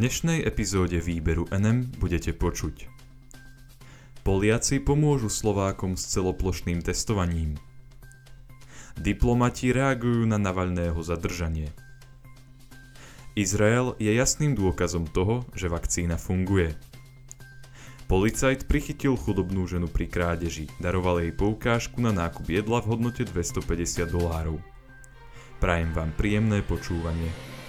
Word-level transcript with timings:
dnešnej 0.00 0.48
epizóde 0.48 0.96
výberu 0.96 1.44
NM 1.52 2.00
budete 2.00 2.32
počuť. 2.32 2.88
Poliaci 4.24 4.80
pomôžu 4.80 5.28
Slovákom 5.28 6.00
s 6.00 6.08
celoplošným 6.16 6.80
testovaním. 6.80 7.60
Diplomati 8.96 9.68
reagujú 9.76 10.24
na 10.24 10.40
Navalného 10.40 10.96
zadržanie. 11.04 11.76
Izrael 13.36 13.92
je 14.00 14.16
jasným 14.16 14.56
dôkazom 14.56 15.04
toho, 15.04 15.44
že 15.52 15.68
vakcína 15.68 16.16
funguje. 16.16 16.80
Policajt 18.08 18.72
prichytil 18.72 19.20
chudobnú 19.20 19.68
ženu 19.68 19.84
pri 19.84 20.08
krádeži, 20.08 20.72
daroval 20.80 21.20
jej 21.20 21.36
poukážku 21.36 22.00
na 22.00 22.16
nákup 22.16 22.48
jedla 22.48 22.80
v 22.80 22.96
hodnote 22.96 23.28
250 23.28 24.08
dolárov. 24.08 24.64
Prajem 25.60 25.92
vám 25.92 26.16
príjemné 26.16 26.64
počúvanie. 26.64 27.59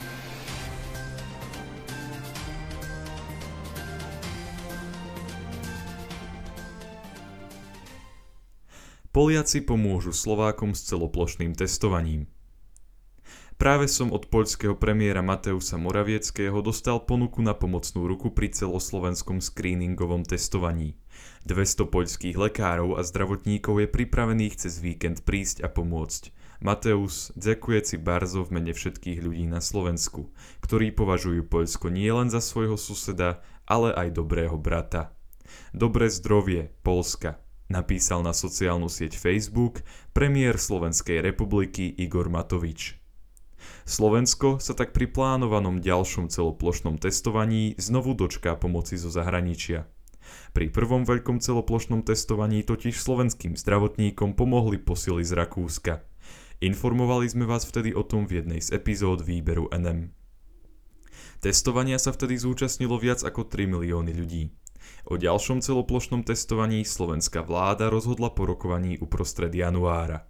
Poliaci 9.12 9.60
pomôžu 9.60 10.16
Slovákom 10.16 10.72
s 10.72 10.88
celoplošným 10.88 11.52
testovaním. 11.52 12.32
Práve 13.60 13.92
som 13.92 14.08
od 14.16 14.32
poľského 14.32 14.80
premiéra 14.80 15.20
Mateusa 15.20 15.76
Moravieckého 15.76 16.64
dostal 16.64 17.04
ponuku 17.04 17.44
na 17.44 17.52
pomocnú 17.52 18.08
ruku 18.08 18.32
pri 18.32 18.56
celoslovenskom 18.56 19.44
screeningovom 19.44 20.24
testovaní. 20.24 20.96
200 21.44 21.92
poľských 21.92 22.40
lekárov 22.40 22.96
a 22.96 23.04
zdravotníkov 23.04 23.84
je 23.84 23.88
pripravených 23.92 24.64
cez 24.64 24.80
víkend 24.80 25.28
prísť 25.28 25.60
a 25.60 25.68
pomôcť. 25.68 26.32
Mateus 26.64 27.36
ďakuje 27.36 27.80
si 27.84 27.98
Barzo 28.00 28.48
v 28.48 28.64
mene 28.64 28.72
všetkých 28.72 29.20
ľudí 29.20 29.44
na 29.44 29.60
Slovensku, 29.60 30.32
ktorí 30.64 30.96
považujú 30.96 31.52
Poľsko 31.52 31.92
nielen 31.92 32.32
za 32.32 32.40
svojho 32.40 32.80
suseda, 32.80 33.44
ale 33.68 33.92
aj 33.92 34.16
dobrého 34.16 34.56
brata. 34.56 35.12
Dobré 35.76 36.08
zdrovie, 36.08 36.72
Polska 36.80 37.44
napísal 37.72 38.22
na 38.22 38.36
sociálnu 38.36 38.92
sieť 38.92 39.16
Facebook 39.16 39.88
premiér 40.12 40.60
Slovenskej 40.60 41.24
republiky 41.24 41.88
Igor 41.88 42.28
Matovič. 42.28 43.00
Slovensko 43.88 44.60
sa 44.60 44.76
tak 44.76 44.92
pri 44.92 45.08
plánovanom 45.08 45.80
ďalšom 45.80 46.28
celoplošnom 46.28 47.00
testovaní 47.00 47.74
znovu 47.80 48.14
dočká 48.14 48.60
pomoci 48.60 49.00
zo 49.00 49.08
zahraničia. 49.08 49.88
Pri 50.52 50.68
prvom 50.70 51.08
veľkom 51.08 51.40
celoplošnom 51.40 52.04
testovaní 52.04 52.62
totiž 52.62 52.96
slovenským 52.96 53.56
zdravotníkom 53.56 54.36
pomohli 54.36 54.78
posily 54.78 55.24
z 55.26 55.34
Rakúska. 55.36 56.04
Informovali 56.62 57.26
sme 57.26 57.50
vás 57.50 57.66
vtedy 57.66 57.96
o 57.98 58.06
tom 58.06 58.30
v 58.30 58.44
jednej 58.44 58.62
z 58.62 58.78
epizód 58.78 59.26
výberu 59.26 59.66
NM. 59.74 60.14
Testovania 61.42 61.98
sa 61.98 62.14
vtedy 62.14 62.38
zúčastnilo 62.38 63.02
viac 63.02 63.26
ako 63.26 63.50
3 63.50 63.66
milióny 63.66 64.14
ľudí. 64.14 64.54
O 65.06 65.18
ďalšom 65.18 65.62
celoplošnom 65.62 66.26
testovaní 66.26 66.86
slovenská 66.86 67.46
vláda 67.46 67.90
rozhodla 67.92 68.34
po 68.34 68.50
rokovaní 68.50 68.98
uprostred 68.98 69.54
januára. 69.54 70.26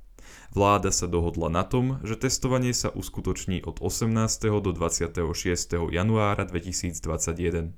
Vláda 0.51 0.91
sa 0.91 1.07
dohodla 1.07 1.47
na 1.47 1.63
tom, 1.63 2.03
že 2.03 2.19
testovanie 2.19 2.75
sa 2.75 2.91
uskutoční 2.91 3.63
od 3.63 3.79
18. 3.79 4.11
do 4.59 4.71
26. 4.75 5.23
januára 5.91 6.43
2021. 6.43 7.71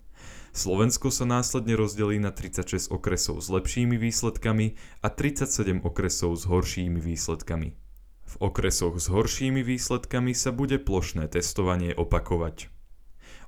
Slovensko 0.53 1.09
sa 1.09 1.25
následne 1.25 1.77
rozdelí 1.77 2.17
na 2.17 2.33
36 2.33 2.89
okresov 2.93 3.41
s 3.41 3.49
lepšími 3.49 3.97
výsledkami 3.97 4.77
a 5.01 5.07
37 5.09 5.81
okresov 5.85 6.37
s 6.37 6.45
horšími 6.45 6.97
výsledkami. 7.01 7.77
V 8.25 8.35
okresoch 8.41 8.97
s 8.97 9.09
horšími 9.13 9.61
výsledkami 9.61 10.33
sa 10.33 10.49
bude 10.49 10.81
plošné 10.81 11.29
testovanie 11.29 11.93
opakovať. 11.93 12.72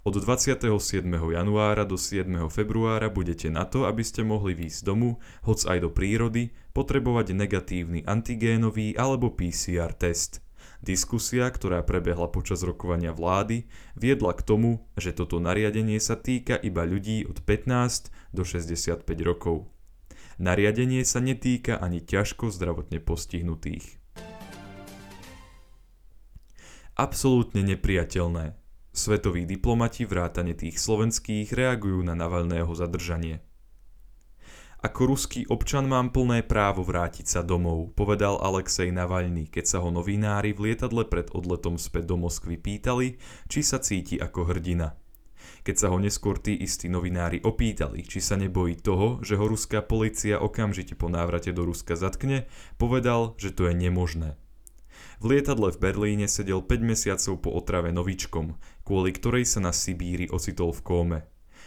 Od 0.05 0.13
27. 0.13 0.69
januára 1.33 1.81
do 1.81 1.97
7. 1.97 2.29
februára 2.53 3.09
budete 3.09 3.49
na 3.49 3.65
to, 3.65 3.89
aby 3.89 4.05
ste 4.05 4.21
mohli 4.21 4.53
výjsť 4.53 4.85
domu, 4.85 5.17
hoc 5.41 5.65
aj 5.65 5.81
do 5.81 5.89
prírody, 5.89 6.53
potrebovať 6.77 7.33
negatívny 7.33 8.05
antigénový 8.05 8.93
alebo 9.01 9.33
PCR 9.33 9.97
test. 9.97 10.45
Diskusia, 10.85 11.49
ktorá 11.49 11.81
prebehla 11.81 12.29
počas 12.29 12.61
rokovania 12.61 13.17
vlády, 13.17 13.65
viedla 13.97 14.37
k 14.37 14.45
tomu, 14.45 14.85
že 14.93 15.09
toto 15.09 15.41
nariadenie 15.41 15.97
sa 15.97 16.13
týka 16.13 16.53
iba 16.53 16.85
ľudí 16.85 17.25
od 17.25 17.41
15 17.41 18.13
do 18.29 18.45
65 18.45 19.09
rokov. 19.25 19.65
Nariadenie 20.37 21.01
sa 21.01 21.17
netýka 21.17 21.81
ani 21.81 21.97
ťažko 21.97 22.53
zdravotne 22.53 23.01
postihnutých. 23.01 23.97
Absolútne 26.93 27.65
nepriateľné, 27.65 28.53
Svetoví 28.95 29.43
diplomati 29.43 30.07
vrátane 30.07 30.55
tých 30.55 30.79
slovenských 30.79 31.51
reagujú 31.51 31.99
na 31.99 32.15
Navalného 32.15 32.71
zadržanie. 32.71 33.43
Ako 34.79 35.11
ruský 35.11 35.43
občan 35.51 35.83
mám 35.83 36.15
plné 36.15 36.47
právo 36.47 36.79
vrátiť 36.79 37.27
sa 37.27 37.41
domov, 37.43 37.91
povedal 37.91 38.39
Alexej 38.39 38.95
Navalny, 38.95 39.51
keď 39.51 39.65
sa 39.67 39.77
ho 39.83 39.91
novinári 39.91 40.55
v 40.55 40.71
lietadle 40.71 41.03
pred 41.11 41.27
odletom 41.35 41.75
späť 41.75 42.15
do 42.15 42.15
Moskvy 42.15 42.55
pýtali, 42.55 43.19
či 43.51 43.67
sa 43.67 43.83
cíti 43.83 44.15
ako 44.15 44.47
hrdina. 44.47 44.95
Keď 45.67 45.75
sa 45.75 45.91
ho 45.91 45.99
neskôr 45.99 46.39
tí 46.39 46.55
istí 46.55 46.87
novinári 46.87 47.43
opýtali, 47.43 47.99
či 48.07 48.23
sa 48.23 48.39
nebojí 48.39 48.79
toho, 48.79 49.19
že 49.19 49.35
ho 49.35 49.43
ruská 49.43 49.83
policia 49.83 50.39
okamžite 50.39 50.95
po 50.95 51.11
návrate 51.11 51.51
do 51.51 51.67
Ruska 51.67 51.99
zatkne, 51.99 52.47
povedal, 52.79 53.35
že 53.35 53.51
to 53.51 53.67
je 53.67 53.75
nemožné. 53.75 54.39
V 55.23 55.31
lietadle 55.31 55.71
v 55.71 55.79
Berlíne 55.79 56.27
sedel 56.27 56.59
5 56.59 56.83
mesiacov 56.83 57.33
po 57.39 57.49
otrave 57.55 57.95
novičkom, 57.95 58.59
kvôli 58.83 59.15
ktorej 59.15 59.47
sa 59.47 59.63
na 59.63 59.71
Sibíri 59.71 60.27
ocitol 60.27 60.75
v 60.75 60.81
kóme. 60.83 61.19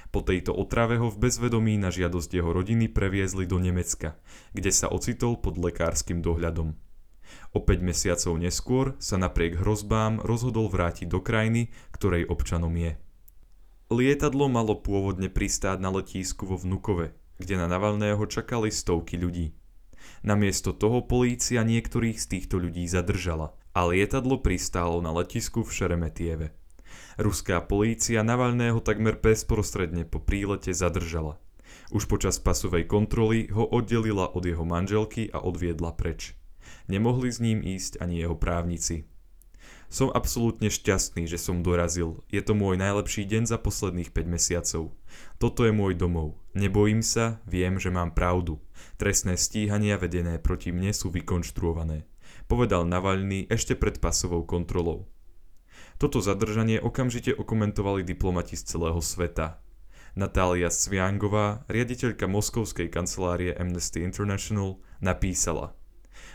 Po 0.09 0.25
tejto 0.25 0.56
otrave 0.56 0.97
ho 0.97 1.09
v 1.12 1.28
bezvedomí 1.28 1.76
na 1.76 1.92
žiadosť 1.92 2.31
jeho 2.32 2.50
rodiny 2.53 2.88
previezli 2.88 3.44
do 3.44 3.60
Nemecka, 3.60 4.16
kde 4.53 4.72
sa 4.72 4.88
ocitol 4.88 5.41
pod 5.41 5.60
lekárskym 5.60 6.20
dohľadom. 6.25 6.76
O 7.53 7.60
5 7.60 7.81
mesiacov 7.84 8.41
neskôr 8.41 8.97
sa 9.00 9.20
napriek 9.20 9.60
hrozbám 9.60 10.20
rozhodol 10.25 10.72
vrátiť 10.72 11.08
do 11.08 11.20
krajiny, 11.20 11.72
ktorej 11.92 12.28
občanom 12.28 12.72
je. 12.72 12.97
Lietadlo 13.88 14.53
malo 14.53 14.76
pôvodne 14.76 15.32
pristáť 15.32 15.81
na 15.81 15.88
letísku 15.88 16.44
vo 16.44 16.60
Vnukove, 16.60 17.16
kde 17.41 17.56
na 17.56 17.69
Navalného 17.69 18.20
čakali 18.28 18.69
stovky 18.69 19.16
ľudí. 19.16 19.56
Namiesto 20.22 20.75
toho 20.75 21.04
polícia 21.04 21.62
niektorých 21.62 22.19
z 22.19 22.26
týchto 22.26 22.59
ľudí 22.59 22.84
zadržala 22.86 23.54
a 23.72 23.86
lietadlo 23.86 24.42
pristálo 24.42 24.98
na 24.98 25.14
letisku 25.14 25.62
v 25.62 25.70
Šeremetieve. 25.70 26.47
Ruská 27.19 27.62
polícia 27.62 28.22
Navalného 28.22 28.78
takmer 28.82 29.19
bezprostredne 29.19 30.06
po 30.06 30.22
prílete 30.22 30.70
zadržala. 30.75 31.38
Už 31.91 32.06
počas 32.06 32.38
pasovej 32.38 32.87
kontroly 32.87 33.48
ho 33.50 33.64
oddelila 33.64 34.28
od 34.31 34.44
jeho 34.44 34.64
manželky 34.64 35.28
a 35.32 35.41
odviedla 35.42 35.92
preč. 35.97 36.37
Nemohli 36.88 37.28
s 37.32 37.41
ním 37.41 37.60
ísť 37.64 38.00
ani 38.00 38.20
jeho 38.20 38.37
právnici. 38.37 39.08
Som 39.88 40.12
absolútne 40.12 40.69
šťastný, 40.69 41.25
že 41.25 41.41
som 41.41 41.65
dorazil. 41.65 42.21
Je 42.28 42.44
to 42.44 42.53
môj 42.53 42.76
najlepší 42.76 43.25
deň 43.25 43.49
za 43.49 43.56
posledných 43.56 44.12
5 44.12 44.28
mesiacov. 44.28 44.93
Toto 45.41 45.65
je 45.65 45.72
môj 45.72 45.97
domov. 45.97 46.37
Nebojím 46.53 47.00
sa, 47.00 47.41
viem, 47.49 47.81
že 47.81 47.88
mám 47.88 48.12
pravdu. 48.12 48.60
Trestné 49.00 49.41
stíhania 49.41 49.97
vedené 49.97 50.37
proti 50.37 50.76
mne 50.76 50.93
sú 50.93 51.09
vykonštruované. 51.09 52.04
Povedal 52.53 52.84
Navalny 52.84 53.49
ešte 53.49 53.72
pred 53.81 53.97
pasovou 53.97 54.44
kontrolou. 54.44 55.09
Toto 55.97 56.20
zadržanie 56.20 56.76
okamžite 56.76 57.32
okomentovali 57.32 58.05
diplomati 58.05 58.60
z 58.60 58.76
celého 58.76 59.00
sveta. 59.00 59.65
Natália 60.19 60.69
Sviangová, 60.69 61.65
riaditeľka 61.70 62.28
moskovskej 62.28 62.93
kancelárie 62.93 63.56
Amnesty 63.56 64.05
International, 64.05 64.82
napísala 65.00 65.77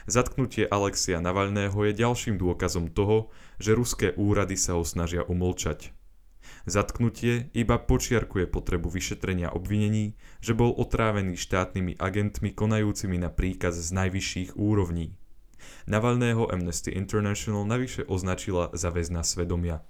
Zatknutie 0.04 0.68
Alexia 0.68 1.24
Navalného 1.24 1.76
je 1.88 1.94
ďalším 1.96 2.36
dôkazom 2.36 2.92
toho, 2.92 3.32
že 3.56 3.72
ruské 3.72 4.12
úrady 4.20 4.60
sa 4.60 4.76
ho 4.76 4.84
snažia 4.84 5.24
umlčať. 5.24 5.96
Zatknutie 6.68 7.52
iba 7.56 7.80
počiarkuje 7.80 8.48
potrebu 8.52 8.92
vyšetrenia 8.92 9.52
obvinení, 9.56 10.16
že 10.44 10.52
bol 10.52 10.76
otrávený 10.76 11.40
štátnymi 11.40 12.00
agentmi 12.00 12.52
konajúcimi 12.52 13.16
na 13.20 13.32
príkaz 13.32 13.80
z 13.80 13.90
najvyšších 13.96 14.60
úrovní. 14.60 15.16
Navalného 15.88 16.52
Amnesty 16.52 16.92
International 16.92 17.64
navyše 17.64 18.04
označila 18.04 18.72
za 18.76 18.92
väzna 18.92 19.24
svedomia. 19.24 19.84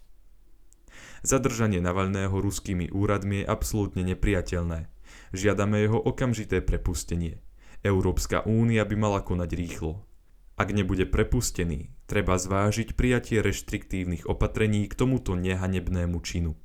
Zadržanie 1.26 1.82
Navalného 1.82 2.34
ruskými 2.34 2.94
úradmi 2.94 3.42
je 3.42 3.50
absolútne 3.50 4.06
nepriateľné. 4.06 4.92
Žiadame 5.34 5.82
jeho 5.82 5.98
okamžité 5.98 6.62
prepustenie. 6.62 7.42
Európska 7.84 8.48
únia 8.48 8.88
by 8.88 8.96
mala 8.96 9.20
konať 9.20 9.50
rýchlo. 9.60 10.08
Ak 10.56 10.72
nebude 10.72 11.04
prepustený, 11.04 11.92
treba 12.08 12.40
zvážiť 12.40 12.96
prijatie 12.96 13.44
reštriktívnych 13.44 14.24
opatrení 14.24 14.88
k 14.88 14.96
tomuto 14.96 15.36
nehanebnému 15.36 16.16
činu. 16.24 16.56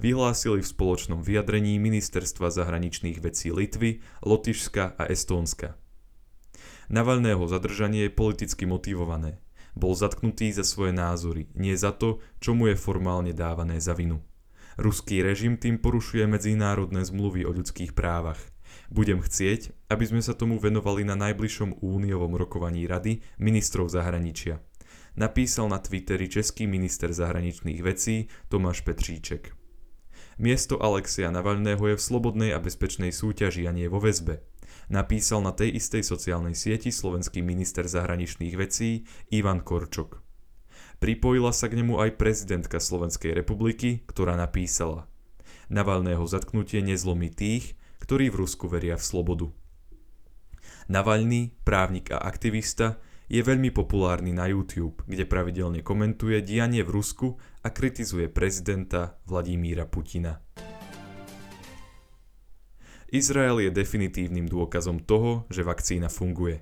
Vyhlásili 0.00 0.64
v 0.64 0.70
spoločnom 0.72 1.20
vyjadrení 1.20 1.76
ministerstva 1.76 2.48
zahraničných 2.48 3.20
vecí 3.20 3.52
Litvy, 3.52 4.00
Lotyšska 4.24 4.96
a 4.96 5.04
Estónska. 5.12 5.76
Navalného 6.88 7.44
zadržanie 7.44 8.08
je 8.08 8.16
politicky 8.16 8.64
motivované. 8.64 9.44
Bol 9.76 9.92
zatknutý 9.92 10.48
za 10.54 10.64
svoje 10.64 10.96
názory, 10.96 11.50
nie 11.58 11.76
za 11.76 11.92
to, 11.92 12.24
čo 12.40 12.56
mu 12.56 12.72
je 12.72 12.76
formálne 12.78 13.36
dávané 13.36 13.84
za 13.84 13.92
vinu. 13.92 14.24
Ruský 14.80 15.20
režim 15.20 15.60
tým 15.60 15.76
porušuje 15.76 16.24
medzinárodné 16.24 17.04
zmluvy 17.04 17.44
o 17.44 17.52
ľudských 17.52 17.92
právach. 17.92 18.53
Budem 18.92 19.20
chcieť, 19.20 19.74
aby 19.90 20.04
sme 20.06 20.22
sa 20.22 20.36
tomu 20.36 20.60
venovali 20.60 21.02
na 21.02 21.14
najbližšom 21.18 21.82
úniovom 21.82 22.34
rokovaní 22.38 22.86
Rady 22.86 23.22
ministrov 23.40 23.90
zahraničia. 23.90 24.60
Napísal 25.14 25.70
na 25.70 25.78
Twitteri 25.78 26.26
český 26.26 26.66
minister 26.66 27.14
zahraničných 27.14 27.80
vecí 27.82 28.26
Tomáš 28.50 28.82
Petříček. 28.82 29.54
Miesto 30.42 30.82
Alexia 30.82 31.30
Navalného 31.30 31.94
je 31.94 31.96
v 31.96 32.02
slobodnej 32.02 32.50
a 32.50 32.58
bezpečnej 32.58 33.14
súťaži 33.14 33.70
a 33.70 33.72
nie 33.72 33.86
vo 33.86 34.02
väzbe. 34.02 34.42
Napísal 34.90 35.46
na 35.46 35.54
tej 35.54 35.78
istej 35.78 36.02
sociálnej 36.02 36.58
sieti 36.58 36.90
slovenský 36.90 37.40
minister 37.46 37.86
zahraničných 37.86 38.58
vecí 38.58 39.06
Ivan 39.30 39.62
Korčok. 39.62 40.18
Pripojila 40.98 41.54
sa 41.54 41.70
k 41.70 41.78
nemu 41.78 42.02
aj 42.02 42.18
prezidentka 42.18 42.82
Slovenskej 42.82 43.38
republiky, 43.38 44.02
ktorá 44.10 44.34
napísala 44.34 45.06
Navalného 45.72 46.26
zatknutie 46.28 46.84
nezlomí 46.84 47.32
tých, 47.32 47.78
ktorí 48.04 48.28
v 48.28 48.44
Rusku 48.44 48.68
veria 48.68 49.00
v 49.00 49.04
slobodu. 49.08 49.48
Navalny, 50.92 51.56
právnik 51.64 52.12
a 52.12 52.20
aktivista, 52.20 53.00
je 53.32 53.40
veľmi 53.40 53.72
populárny 53.72 54.36
na 54.36 54.44
YouTube, 54.52 55.00
kde 55.08 55.24
pravidelne 55.24 55.80
komentuje 55.80 56.44
dianie 56.44 56.84
v 56.84 56.92
Rusku 56.92 57.40
a 57.64 57.72
kritizuje 57.72 58.28
prezidenta 58.28 59.16
Vladimíra 59.24 59.88
Putina. 59.88 60.44
Izrael 63.08 63.64
je 63.64 63.70
definitívnym 63.72 64.44
dôkazom 64.44 65.00
toho, 65.00 65.48
že 65.48 65.64
vakcína 65.64 66.12
funguje. 66.12 66.60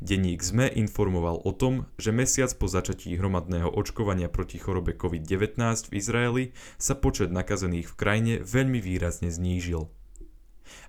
Denník 0.00 0.44
ZME 0.44 0.68
informoval 0.76 1.40
o 1.44 1.52
tom, 1.56 1.88
že 1.96 2.12
mesiac 2.12 2.52
po 2.56 2.68
začatí 2.68 3.16
hromadného 3.16 3.68
očkovania 3.68 4.28
proti 4.28 4.60
chorobe 4.60 4.92
COVID-19 4.96 5.58
v 5.88 5.92
Izraeli 5.96 6.44
sa 6.76 6.96
počet 6.96 7.32
nakazených 7.32 7.88
v 7.88 7.98
krajine 7.98 8.34
veľmi 8.44 8.80
výrazne 8.80 9.32
znížil. 9.32 9.88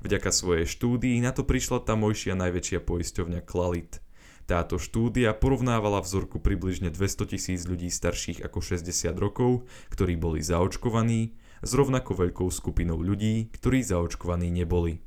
Vďaka 0.01 0.29
svojej 0.33 0.65
štúdii 0.65 1.21
na 1.21 1.35
to 1.35 1.45
prišla 1.45 1.85
tamojšia 1.85 2.33
najväčšia 2.37 2.79
poisťovňa 2.81 3.41
Klalit. 3.45 4.01
Táto 4.49 4.81
štúdia 4.81 5.31
porovnávala 5.31 6.03
vzorku 6.03 6.41
približne 6.43 6.91
200 6.91 7.37
tisíc 7.37 7.63
ľudí 7.63 7.87
starších 7.87 8.43
ako 8.43 8.59
60 8.59 9.15
rokov, 9.15 9.69
ktorí 9.93 10.19
boli 10.19 10.43
zaočkovaní, 10.43 11.37
s 11.61 11.71
rovnako 11.77 12.25
veľkou 12.25 12.49
skupinou 12.49 12.99
ľudí, 12.99 13.53
ktorí 13.53 13.85
zaočkovaní 13.85 14.49
neboli. 14.49 14.99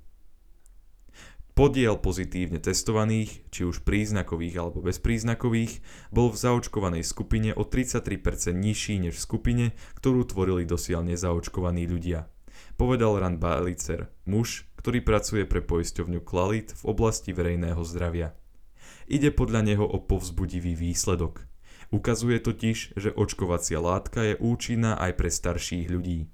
Podiel 1.54 1.94
pozitívne 2.02 2.58
testovaných, 2.58 3.46
či 3.54 3.62
už 3.62 3.86
príznakových 3.86 4.58
alebo 4.58 4.82
bezpríznakových, 4.82 5.86
bol 6.10 6.34
v 6.34 6.40
zaočkovanej 6.40 7.06
skupine 7.06 7.54
o 7.54 7.62
33% 7.62 8.50
nižší 8.50 8.98
než 8.98 9.14
v 9.14 9.22
skupine, 9.22 9.64
ktorú 9.94 10.26
tvorili 10.26 10.66
dosiaľ 10.66 11.06
nezaočkovaní 11.14 11.86
ľudia. 11.86 12.26
Povedal 12.74 13.18
Rand 13.18 13.38
Balicer, 13.38 14.10
muž, 14.26 14.66
ktorý 14.80 15.00
pracuje 15.00 15.48
pre 15.48 15.64
poisťovňu 15.64 16.20
Klalit 16.20 16.76
v 16.76 16.82
oblasti 16.92 17.32
verejného 17.32 17.80
zdravia. 17.86 18.36
Ide 19.08 19.32
podľa 19.32 19.64
neho 19.64 19.84
o 19.84 20.00
povzbudivý 20.00 20.76
výsledok. 20.76 21.44
Ukazuje 21.92 22.40
totiž, 22.40 22.96
že 22.96 23.12
očkovacia 23.12 23.78
látka 23.80 24.24
je 24.24 24.34
účinná 24.40 24.96
aj 24.96 25.12
pre 25.20 25.28
starších 25.28 25.88
ľudí. 25.92 26.28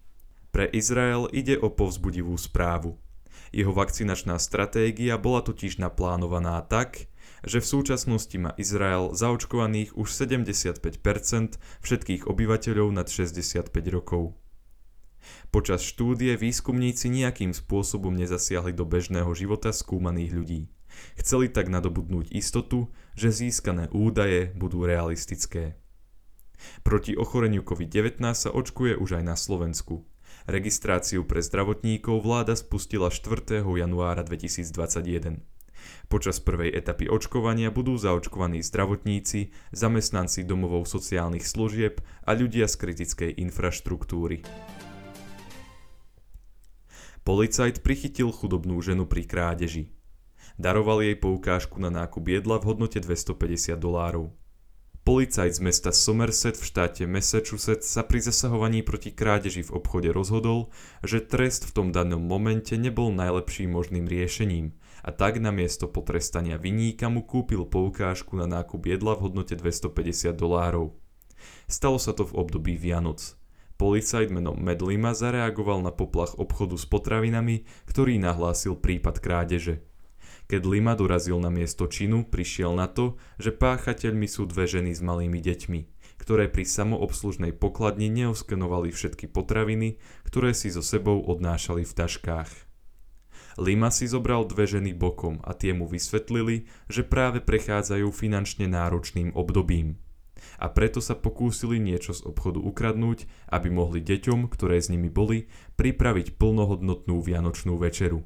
Pre 0.50 0.66
Izrael 0.70 1.30
ide 1.30 1.58
o 1.58 1.70
povzbudivú 1.70 2.34
správu. 2.34 2.98
Jeho 3.50 3.74
vakcinačná 3.74 4.38
stratégia 4.38 5.18
bola 5.18 5.42
totiž 5.42 5.82
naplánovaná 5.82 6.62
tak, 6.66 7.10
že 7.46 7.58
v 7.58 7.66
súčasnosti 7.66 8.36
má 8.38 8.54
Izrael 8.58 9.14
zaočkovaných 9.14 9.96
už 9.96 10.08
75% 10.10 11.58
všetkých 11.82 12.22
obyvateľov 12.26 12.88
nad 12.94 13.06
65 13.10 13.70
rokov. 13.90 14.34
Počas 15.50 15.82
štúdie 15.82 16.38
výskumníci 16.38 17.10
nejakým 17.10 17.52
spôsobom 17.52 18.14
nezasiahli 18.14 18.72
do 18.72 18.86
bežného 18.86 19.30
života 19.34 19.74
skúmaných 19.74 20.32
ľudí. 20.32 20.60
Chceli 21.16 21.48
tak 21.48 21.70
nadobudnúť 21.70 22.34
istotu, 22.34 22.90
že 23.14 23.30
získané 23.30 23.88
údaje 23.94 24.50
budú 24.58 24.84
realistické. 24.84 25.78
Proti 26.84 27.16
ochoreniu 27.16 27.64
COVID-19 27.64 28.20
sa 28.36 28.50
očkuje 28.52 28.98
už 28.98 29.22
aj 29.22 29.24
na 29.24 29.36
Slovensku. 29.36 30.04
Registráciu 30.44 31.24
pre 31.24 31.40
zdravotníkov 31.40 32.20
vláda 32.20 32.56
spustila 32.56 33.08
4. 33.08 33.64
januára 33.64 34.22
2021. 34.24 35.40
Počas 36.12 36.36
prvej 36.44 36.76
etapy 36.76 37.08
očkovania 37.08 37.72
budú 37.72 37.96
zaočkovaní 37.96 38.60
zdravotníci, 38.60 39.56
zamestnanci 39.72 40.44
domovov 40.44 40.84
sociálnych 40.84 41.46
služieb 41.46 42.04
a 42.28 42.36
ľudia 42.36 42.68
z 42.68 42.74
kritickej 42.76 43.30
infraštruktúry. 43.40 44.44
Policajt 47.30 47.86
prichytil 47.86 48.34
chudobnú 48.34 48.82
ženu 48.82 49.06
pri 49.06 49.22
krádeži. 49.22 49.94
Daroval 50.58 51.06
jej 51.06 51.14
poukážku 51.14 51.78
na 51.78 51.86
nákup 51.86 52.26
jedla 52.26 52.58
v 52.58 52.74
hodnote 52.74 52.98
250 52.98 53.78
dolárov. 53.78 54.34
Policajt 55.06 55.54
z 55.54 55.60
mesta 55.62 55.94
Somerset 55.94 56.58
v 56.58 56.66
štáte 56.66 57.06
Massachusetts 57.06 57.86
sa 57.86 58.02
pri 58.02 58.18
zasahovaní 58.18 58.82
proti 58.82 59.14
krádeži 59.14 59.62
v 59.62 59.78
obchode 59.78 60.10
rozhodol, 60.10 60.74
že 61.06 61.22
trest 61.22 61.70
v 61.70 61.74
tom 61.78 61.88
danom 61.94 62.18
momente 62.18 62.74
nebol 62.74 63.14
najlepším 63.14 63.78
možným 63.78 64.10
riešením 64.10 64.74
a 65.06 65.14
tak 65.14 65.38
na 65.38 65.54
miesto 65.54 65.86
potrestania 65.86 66.58
viníka 66.58 67.06
mu 67.06 67.22
kúpil 67.22 67.62
poukážku 67.62 68.34
na 68.34 68.50
nákup 68.50 68.90
jedla 68.90 69.14
v 69.14 69.30
hodnote 69.30 69.54
250 69.54 70.34
dolárov. 70.34 70.98
Stalo 71.70 72.02
sa 72.02 72.10
to 72.10 72.26
v 72.26 72.34
období 72.34 72.74
Vianoc. 72.74 73.38
Policajt 73.80 74.28
menom 74.28 74.60
Medlima 74.60 75.16
zareagoval 75.16 75.80
na 75.80 75.88
poplach 75.88 76.36
obchodu 76.36 76.76
s 76.76 76.84
potravinami, 76.84 77.64
ktorý 77.88 78.20
nahlásil 78.20 78.76
prípad 78.76 79.24
krádeže. 79.24 79.80
Keď 80.52 80.62
Lima 80.68 80.92
dorazil 80.92 81.40
na 81.40 81.48
miesto 81.48 81.88
činu, 81.88 82.28
prišiel 82.28 82.76
na 82.76 82.92
to, 82.92 83.16
že 83.40 83.56
páchateľmi 83.56 84.28
sú 84.28 84.44
dve 84.44 84.68
ženy 84.68 84.92
s 84.92 85.00
malými 85.00 85.40
deťmi, 85.40 85.80
ktoré 86.20 86.52
pri 86.52 86.68
samoobslužnej 86.68 87.56
pokladni 87.56 88.12
neoskenovali 88.12 88.92
všetky 88.92 89.32
potraviny, 89.32 89.96
ktoré 90.28 90.52
si 90.52 90.68
so 90.68 90.84
sebou 90.84 91.24
odnášali 91.24 91.88
v 91.88 91.96
taškách. 91.96 92.52
Lima 93.56 93.88
si 93.88 94.04
zobral 94.04 94.44
dve 94.44 94.68
ženy 94.68 94.92
bokom 94.92 95.40
a 95.40 95.56
tie 95.56 95.72
mu 95.72 95.88
vysvetlili, 95.88 96.68
že 96.92 97.00
práve 97.00 97.40
prechádzajú 97.40 98.12
finančne 98.12 98.68
náročným 98.68 99.32
obdobím. 99.32 99.96
A 100.58 100.72
preto 100.72 100.98
sa 101.02 101.16
pokúsili 101.16 101.80
niečo 101.80 102.16
z 102.16 102.24
obchodu 102.24 102.60
ukradnúť, 102.60 103.26
aby 103.48 103.68
mohli 103.68 104.00
deťom, 104.00 104.50
ktoré 104.50 104.80
s 104.80 104.92
nimi 104.92 105.08
boli, 105.08 105.48
pripraviť 105.76 106.36
plnohodnotnú 106.40 107.20
vianočnú 107.22 107.76
večeru. 107.80 108.24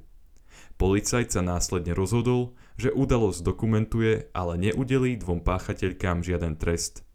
Policajt 0.74 1.38
sa 1.38 1.42
následne 1.42 1.94
rozhodol, 1.94 2.58
že 2.74 2.90
udalosť 2.90 3.46
dokumentuje, 3.46 4.34
ale 4.34 4.58
neudelí 4.58 5.14
dvom 5.18 5.46
páchateľkám 5.46 6.26
žiaden 6.26 6.58
trest. 6.58 7.06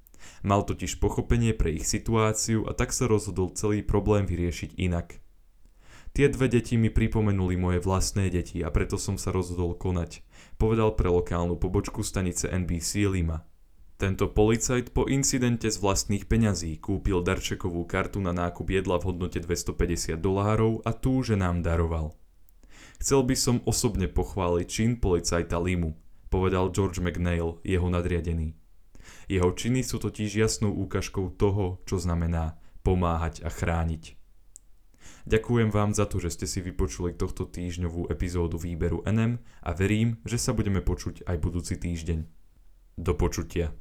Mal 0.43 0.63
totiž 0.63 0.99
pochopenie 0.99 1.51
pre 1.51 1.75
ich 1.75 1.87
situáciu 1.87 2.67
a 2.67 2.75
tak 2.75 2.95
sa 2.95 3.07
rozhodol 3.07 3.51
celý 3.55 3.83
problém 3.83 4.23
vyriešiť 4.27 4.79
inak. 4.79 5.19
Tie 6.15 6.25
dve 6.25 6.49
deti 6.49 6.73
mi 6.75 6.89
pripomenuli 6.89 7.55
moje 7.55 7.79
vlastné 7.85 8.33
deti 8.33 8.65
a 8.65 8.73
preto 8.73 8.97
som 8.97 9.15
sa 9.19 9.29
rozhodol 9.29 9.77
konať, 9.77 10.25
povedal 10.57 10.97
pre 10.97 11.07
lokálnu 11.11 11.55
pobočku 11.55 12.01
stanice 12.01 12.49
NBC 12.49 13.05
Lima. 13.11 13.45
Tento 13.99 14.31
policajt 14.31 14.95
po 14.95 15.11
incidente 15.11 15.67
z 15.67 15.75
vlastných 15.75 16.23
peňazí 16.23 16.79
kúpil 16.79 17.19
darčekovú 17.19 17.83
kartu 17.83 18.23
na 18.23 18.31
nákup 18.31 18.71
jedla 18.71 18.95
v 18.95 19.11
hodnote 19.11 19.43
250 19.43 20.15
dolárov 20.15 20.79
a 20.87 20.95
tú, 20.95 21.19
že 21.19 21.35
nám 21.35 21.59
daroval. 21.59 22.15
Chcel 23.03 23.27
by 23.27 23.35
som 23.35 23.59
osobne 23.67 24.07
pochváliť 24.07 24.67
čin 24.71 24.91
policajta 25.03 25.59
Limu, 25.59 25.99
povedal 26.31 26.71
George 26.71 27.03
McNeil, 27.03 27.59
jeho 27.67 27.91
nadriadený. 27.91 28.55
Jeho 29.27 29.51
činy 29.51 29.83
sú 29.83 29.99
totiž 29.99 30.31
jasnou 30.31 30.71
úkažkou 30.79 31.35
toho, 31.35 31.83
čo 31.83 31.99
znamená 31.99 32.55
pomáhať 32.87 33.43
a 33.43 33.51
chrániť. 33.51 34.15
Ďakujem 35.27 35.75
vám 35.75 35.91
za 35.91 36.07
to, 36.07 36.23
že 36.23 36.39
ste 36.39 36.47
si 36.47 36.63
vypočuli 36.63 37.19
tohto 37.19 37.43
týždňovú 37.43 38.07
epizódu 38.07 38.55
výberu 38.55 39.03
NM 39.03 39.43
a 39.59 39.75
verím, 39.75 40.23
že 40.23 40.39
sa 40.39 40.55
budeme 40.55 40.79
počuť 40.79 41.27
aj 41.27 41.35
budúci 41.35 41.75
týždeň. 41.75 42.23
Do 42.95 43.11
počutia. 43.19 43.75